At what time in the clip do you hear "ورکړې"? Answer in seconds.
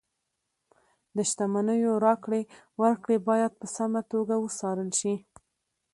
2.81-3.17